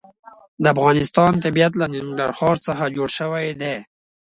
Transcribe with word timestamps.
د 0.61 0.63
افغانستان 0.75 1.31
طبیعت 1.45 1.73
له 1.81 1.85
ننګرهار 1.93 2.55
څخه 2.67 2.93
جوړ 2.95 3.09
شوی 3.17 3.47
دی. 3.61 3.75